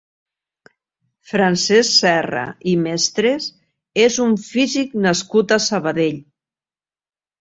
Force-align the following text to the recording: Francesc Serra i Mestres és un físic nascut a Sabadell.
Francesc 1.31 1.91
Serra 1.97 2.45
i 2.73 2.75
Mestres 2.85 3.49
és 4.07 4.19
un 4.27 4.35
físic 4.47 4.97
nascut 5.07 5.55
a 5.59 5.61
Sabadell. 5.71 6.19